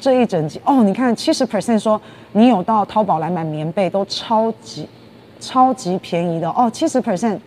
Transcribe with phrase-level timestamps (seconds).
[0.00, 2.00] 这一整集哦，你看七十 percent 说
[2.32, 4.88] 你有到淘宝来买棉被都超级
[5.40, 7.38] 超级便宜的哦，七十 percent，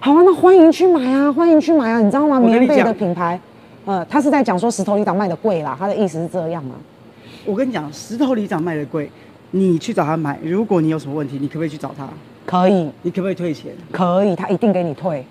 [0.00, 2.38] 好啊，那欢迎去买啊，欢迎去买啊，你知道吗？
[2.38, 3.40] 棉被的品牌，
[3.84, 6.74] 呃，他是在讲说石头里长卖的贵啦，他的意思是这样吗？
[7.44, 9.10] 我跟你讲，石头里长卖的贵，
[9.52, 12.08] 你去找他买，如果你有什么问题，你可不可以去找他？
[12.44, 13.72] 可以，你可不可以退钱？
[13.90, 15.24] 可以，他一定给你退，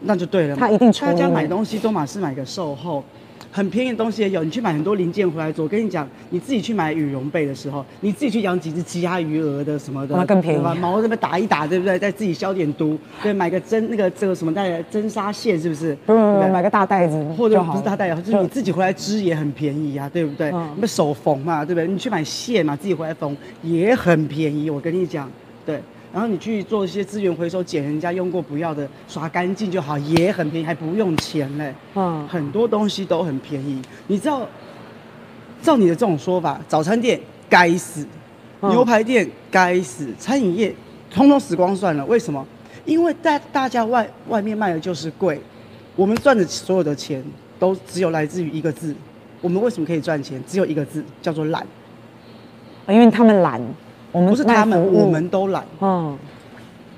[0.00, 0.56] 那就对了。
[0.56, 1.06] 他一定出。
[1.06, 3.02] 大家买东西都嘛是买个售后。
[3.50, 5.64] 很便宜的东西也有，你去买很多零件回来做。
[5.64, 10.62] 我跟你讲，你自己去买羽绒被的时候，你自己去养几只鸡鸭鱼鹅的什么的，那更便宜。
[10.78, 11.98] 毛这边打一打，对不对？
[11.98, 15.94] 再自己消点毒，对，买个针那个这个什么带针纱线，是不是？
[16.06, 20.50] 不不不，买个大袋子，或者不是大袋子，就是你自己回来织也很便宜啊，对不对？
[20.50, 21.86] 那、嗯、手缝嘛，对不对？
[21.86, 24.70] 你去买线嘛，自己回来缝也很便宜。
[24.70, 25.30] 我跟你讲，
[25.66, 25.80] 对。
[26.12, 31.74] 然后你去做一些资源回收，捡人家用过不要的，刷干净就好，也很便宜，还不用钱嘞。
[31.94, 33.80] 嗯，很多东西都很便宜。
[34.08, 34.46] 你知道，
[35.62, 38.06] 照你的这种说法，早餐店该死，
[38.60, 40.74] 牛排店该死，餐饮业
[41.10, 42.04] 通通死光算了。
[42.04, 42.46] 为什么？
[42.84, 45.40] 因为大大家外外面卖的就是贵，
[45.96, 47.24] 我们赚的所有的钱
[47.58, 48.94] 都只有来自于一个字。
[49.40, 50.42] 我们为什么可以赚钱？
[50.46, 51.66] 只有一个字，叫做懒。
[52.88, 53.60] 因为他们懒。
[54.12, 55.64] 我们不是他们，我们都懒。
[55.80, 56.16] 嗯，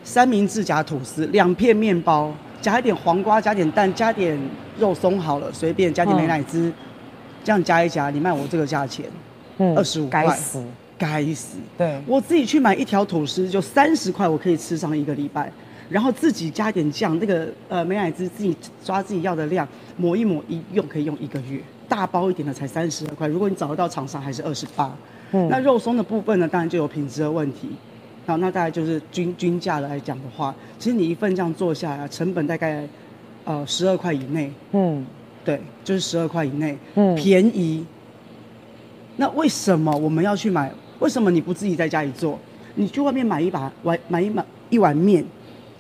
[0.03, 4.39] 三明治夹吐司，两片面包，加一点黄瓜，加点蛋，加点
[4.79, 6.75] 肉松好了，随便加点美乃滋，嗯、
[7.45, 9.07] 这样加一加，你卖我这个价钱，
[9.59, 10.25] 嗯，二十五块。
[10.25, 10.65] 该死，
[10.99, 11.57] 该死。
[11.79, 15.51] 对，我自己去买一条吐司就三十块，我可以吃上一个礼拜。
[15.89, 21.61] 然后自己加点酱，那个呃美乃滋自己抓自己要的量，抹一抹一用可以用一个月。
[21.89, 24.93] 大包一点的才三十二块，如果你找得到厂商还是二十八。
[25.33, 27.71] 嗯、那肉松的部分呢，当然就有品质的问题。
[28.27, 32.89] 好，那大概就是均均价来讲的话，其实你一份这样做下来，成本大概
[33.45, 34.51] 呃十二块以内。
[34.73, 35.05] 嗯，
[35.45, 37.85] 对，就是十二块以内，嗯，便宜。
[39.17, 40.73] 那为什么我们要去买？
[41.01, 42.39] 为什么你不自己在家里做？
[42.77, 45.25] 你去外面买一把，买买一碗一碗面，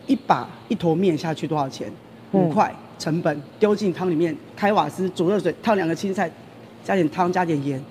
[0.06, 1.90] 一把一坨面下去多少钱？
[2.32, 6.30] 五块，成本丢进汤里面，开瓦斯煮热水，烫两个青菜，
[6.84, 7.82] 加点汤，加点盐。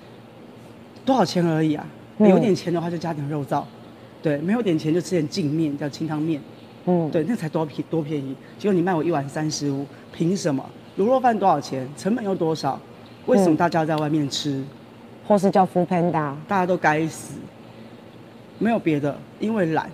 [1.04, 1.86] 多少钱而已啊？
[2.18, 3.62] 嗯、有点钱的话就加点肉燥，
[4.22, 6.40] 对，没有点钱就吃点净面，叫清汤面，
[6.86, 8.34] 嗯，对，那才多便多便宜。
[8.58, 10.64] 结果你卖我一碗三十五，凭什么？
[10.96, 11.88] 卤肉饭多少钱？
[11.96, 12.80] 成本又多少？
[13.26, 14.50] 为什么大家要在外面吃？
[14.52, 14.66] 嗯、
[15.26, 16.34] 或是叫 foodpanda？
[16.46, 17.34] 大家都该死，
[18.58, 19.90] 没有别的，因为懒。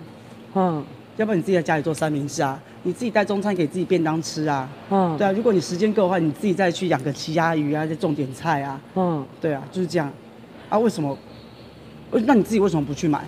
[0.53, 0.85] 嗯，
[1.17, 2.61] 要不然你自己在家里做三明治啊？
[2.83, 4.69] 你自己带中餐给自己便当吃啊？
[4.91, 5.31] 嗯，对啊。
[5.31, 8.79] 如果你时间够的话，你自己再去养个鸡鸭鱼啊，再种点菜啊。
[8.95, 10.11] 嗯，对啊，就是这样。
[10.71, 11.15] 啊，为什么？
[12.25, 13.19] 那你自己为什么不去买？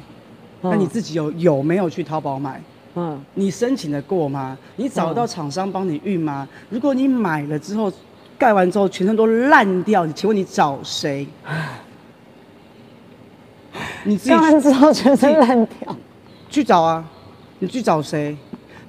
[0.64, 2.62] 嗯、那你自己有有没有去淘宝买？
[2.96, 4.58] 嗯，你申请的过吗？
[4.78, 6.48] 你找得到厂商帮你运吗？
[6.50, 7.92] 嗯、如果你买了之后，
[8.38, 11.28] 盖完之后全身都烂掉，你请问你找谁？
[14.06, 15.96] 你自己盖完之后全身烂掉，
[16.50, 17.06] 去找啊！
[17.60, 18.36] 你去找谁？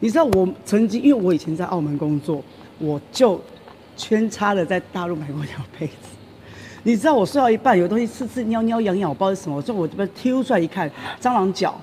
[0.00, 2.42] 你知道我曾经，因为我以前在澳门工作，
[2.78, 3.40] 我就
[3.96, 5.94] 圈叉的在大陆买过一条被子。
[6.84, 9.60] 你知道我睡到一半，有东西刺刺、尿尿、痒痒，我不知道是什么。
[9.60, 10.90] 所以我这边挑出来一看，
[11.20, 11.74] 蟑螂脚，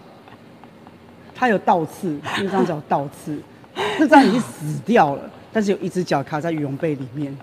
[1.36, 3.38] 它有倒刺，那张脚倒刺，
[4.00, 7.36] 那张已经死掉了，但是有一只脚卡在羽绒被里面。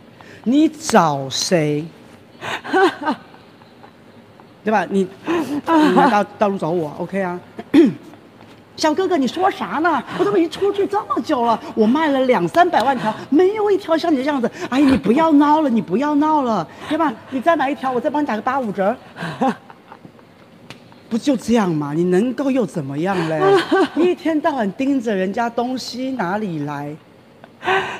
[0.45, 1.85] 你找谁？
[4.65, 4.87] 对吧？
[4.89, 5.61] 你你
[6.11, 7.39] 到道路找我，OK 啊？
[8.78, 10.00] 小哥哥，你说啥呢？
[10.21, 14.49] 我都已经出去这么久了，我卖了两三百万条，没有一条像你这样子。
[14.71, 17.12] 哎，你不要闹了，你不要闹了，对吧？
[17.31, 18.97] 你再买一条，我再帮你打个八五折。
[21.11, 21.93] 不就这样吗？
[21.93, 23.43] 你能够又怎么样嘞？
[23.94, 26.95] 你 一天到晚盯着人家东西哪里来？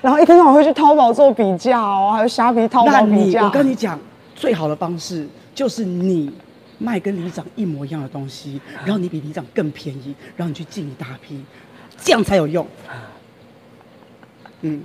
[0.01, 3.47] 然后一天到晚会去淘宝做比较哦，还有虾皮淘宝比较。
[3.47, 3.99] 我跟你讲，
[4.37, 6.31] 最好的方式就是你。
[6.79, 11.45] 卖跟里长一模一样的东西，然后你比里长更便宜，然后你去进一大批，
[12.01, 12.67] 这样才有用。
[14.63, 14.81] 嗯，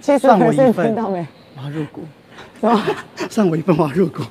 [0.00, 2.02] 算我一份，我要入股，
[2.60, 2.82] 是吧？
[3.30, 4.22] 算我一份，我要入股，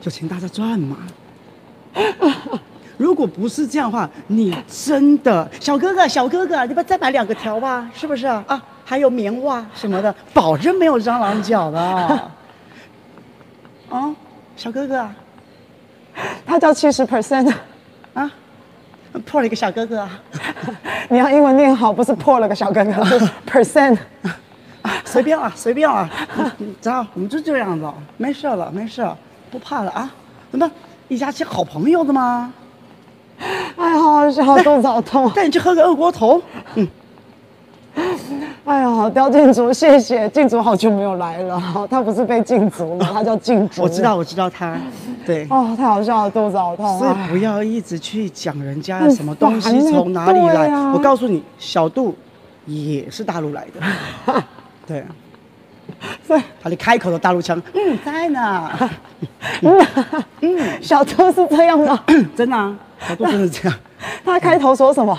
[0.00, 0.98] 就请大家赚嘛。
[2.96, 7.90] 如果不是这样的话，你真的小哥哥，小哥哥，你不再买两个条吧？
[7.94, 8.44] 是不是啊？
[8.46, 11.80] 啊，还有棉袜什么的，保证没有蟑螂脚的。
[13.88, 14.14] 啊，
[14.56, 15.08] 小哥哥。
[16.46, 17.52] 他叫七十 percent
[18.14, 18.30] 啊，
[19.24, 20.10] 破了一个小哥哥啊！
[21.08, 23.98] 你要英文念好，不是破了个小哥哥， 是 percent。
[25.04, 26.08] 随便啊，随便啊，
[26.58, 29.06] 你知道，我们就这样子，没事了，没事，
[29.50, 30.10] 不怕了啊！
[30.50, 30.70] 怎么
[31.08, 32.52] 一家亲好朋友的吗？
[33.76, 36.40] 哎呀，好好笑，肚子好痛，带你去喝个二锅头。
[38.70, 38.72] 嗯。
[38.72, 41.60] 哎呀，刁静竹，谢谢静竹，好久没有来了。
[41.90, 43.08] 他不是被禁足吗？
[43.12, 43.82] 他叫静竹。
[43.82, 44.76] 我知道，我知道他。
[45.26, 46.98] 对，哦，太好笑了，肚子好痛。
[46.98, 50.68] 所以不要一直去讲人家什么东西从哪里来。
[50.68, 52.14] 啊、我告诉你，小杜
[52.64, 54.42] 也是大陆来的。
[54.86, 55.04] 对，
[56.26, 58.70] 所以他的开口的大陆腔，嗯，在呢。
[60.40, 61.98] 嗯，小杜是这样的，
[62.36, 62.76] 真的啊，
[63.08, 63.78] 小杜真的是这样。
[64.24, 65.16] 他开头说什么？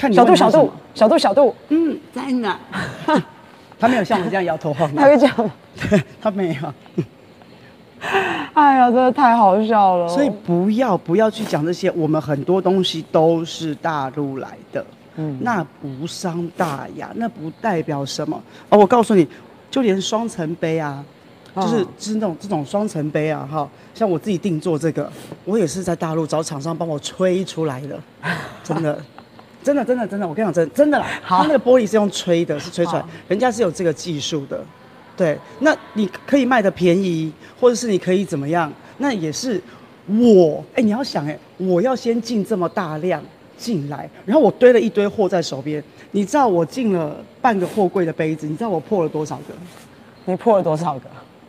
[0.00, 1.54] 看你小度，小度，小度，小度。
[1.68, 2.58] 嗯，在呢。
[3.78, 5.00] 他没有像我这样摇头晃脑。
[5.04, 5.50] 他会这样
[6.22, 6.74] 他没有。
[8.54, 10.08] 哎呀，真的太好笑了！
[10.08, 14.82] 所以不要不要去讲这些，我们很多东西都是大陆来的，
[15.16, 18.78] 嗯，那无伤大雅，那不代表什么哦。
[18.78, 19.28] 我告诉你，
[19.70, 21.04] 就连双层杯啊，
[21.54, 25.12] 就是就是那种这种双层杯啊，哈，像我自己定做这个，
[25.44, 28.00] 我也是在大陆找厂商帮我吹出来的，
[28.64, 28.98] 真的，
[29.62, 34.60] 真的，真的，真的，我跟你讲，真真的啦，好，它那个玻璃是用吹的，是吹出来，人家是有这个技术的。
[35.16, 37.30] 对，那你可以卖的便宜，
[37.60, 38.72] 或者是你可以怎么样？
[38.98, 39.60] 那也是
[40.06, 43.22] 我哎，你要想哎，我要先进这么大量
[43.58, 45.82] 进来，然后我堆了一堆货在手边。
[46.12, 49.54] 你知道我进了半个货柜的杯子，你知道我破了多少个？
[50.24, 51.02] 你破了多少个？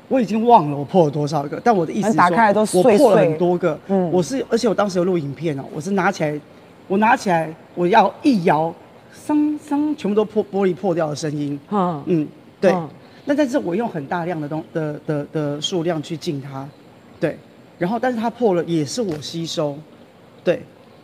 [0.08, 3.80] 我已经忘了我破了多少个，但我的意思是说，打开来都碎碎，我破了很多个。
[3.88, 6.40] 嗯，我是，而且我当时有录影片哦，我是拿起来，
[6.92, 8.74] 我拿起来，我要一摇，
[9.14, 11.58] 桑桑，全部都破玻璃破掉的声音。
[11.70, 12.28] 嗯嗯，
[12.60, 12.70] 对。
[12.74, 12.90] 嗯
[13.24, 16.68] 那但是我用很大量的东的的的数量去进它，
[17.20, 17.38] 对，
[17.78, 19.78] 然后但是它破了也是我吸收，
[20.44, 20.60] 对，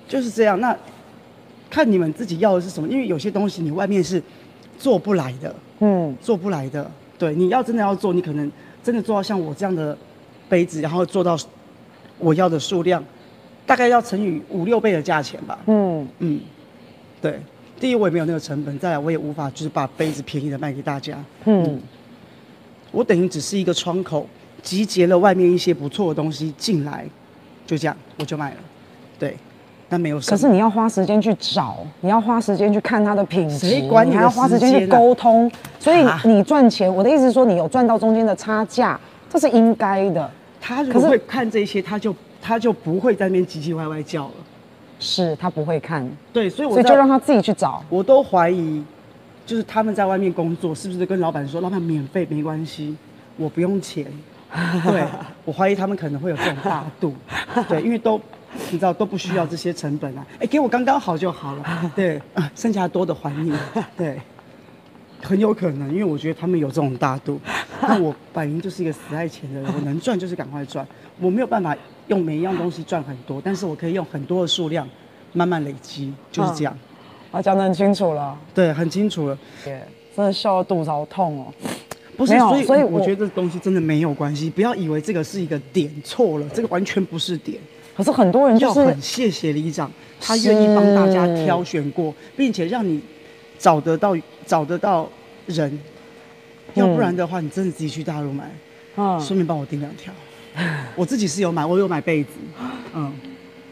[0.07, 0.59] 就是这样。
[0.59, 0.75] 那
[1.69, 4.21] 看你们自己要的是什么，因为有些东西你外面是
[4.79, 6.89] 做不来的，嗯，做不来的。
[7.19, 8.51] 对，你要真的要做，你可能
[8.83, 9.95] 真的做到像我这样的
[10.49, 11.37] 杯子，然后做到
[12.17, 13.01] 我要的数量，
[13.67, 15.59] 大概要乘以五六倍的价钱吧。
[15.67, 16.39] 嗯嗯，
[17.21, 17.39] 对，
[17.79, 21.23] 第一我也没有那个成本，再来我也无法就是把杯子便宜的卖给大家。
[21.45, 21.63] 嗯。
[21.63, 21.81] 嗯
[22.93, 24.25] 我等于只是一个窗口，
[24.63, 27.05] 集结了外面一些不错的东西进来，
[27.65, 28.57] 就这样我就卖了。
[29.19, 29.35] 对，
[29.89, 30.29] 那没有什么。
[30.29, 35.51] 可是你要花时间去找，你要花时间去看它的品质，谁管你，你还要花时间去沟通。
[35.77, 38.97] 所以你赚钱，我的意思是说，你有赚到中间的差价，
[39.29, 40.31] 这是应该的。
[40.61, 44.33] 他如果会看这些，他就他就不会在那边唧唧歪歪叫了。
[44.99, 46.09] 是他不会看。
[46.33, 47.83] 对，所以我所以就让他自己去找。
[47.89, 48.83] 我都怀疑。
[49.45, 52.93] 就是他们在外面工作，是不是跟老板说，老板免费没关系，
[53.37, 54.05] 我不用钱？
[54.83, 55.05] 对，
[55.45, 57.13] 我怀疑他们可能会有这种大度，
[57.69, 58.19] 对，因为都
[58.69, 62.21] 你知道都不需要这些成本啊，哎、欸，给我刚刚好就好了，对，
[62.55, 63.53] 剩下多的还你，
[63.95, 64.19] 对，
[65.21, 67.39] 很有可能，因为我觉得他们有这种大度，
[67.81, 70.85] 那我摆明就是一个死爱钱的人，我能赚就是赶快赚，
[71.21, 71.73] 我没有办法
[72.07, 74.87] 用每一样东西赚很多，但是我可以用很多的数量
[75.33, 76.77] 慢慢累积，就是这样。
[77.31, 79.81] 啊，讲得很清楚了，对，很清楚了，对，
[80.15, 81.53] 真的笑得肚子好痛哦。
[82.15, 87.59] 不是，所以所以我觉得这东西真的没有关系，不要以为这个是一个点错了，这个完全不是点。
[87.95, 93.01] 可是很多人就是很谢谢里长，他愿意帮大家挑选过，并且让你
[93.59, 94.15] 找得到
[94.45, 95.09] 找得到
[95.47, 95.79] 人，
[96.75, 98.49] 要不然的话，你真的自己去大陆买，
[98.95, 100.13] 嗯，顺便帮我订两条。
[100.95, 102.29] 我自己是有买，我有买被子，
[102.95, 103.11] 嗯，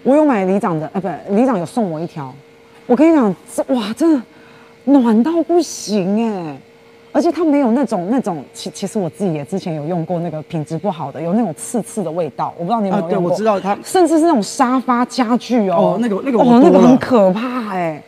[0.04, 2.34] 我有买里长的，啊，不，里长有送我一条。
[2.86, 4.22] 我跟你讲，这哇，真的
[4.86, 6.58] 暖到不行哎！
[7.12, 13.32] 而且它没有那种那种，其其实我自己也之前有用过那个品质不好的，有那种刺刺的味道，我不知道你有没有用过？
[13.32, 18.04] 啊、对，我知道它，甚至是那种沙发家具哦，哦那个那个哦，那个很可怕哎！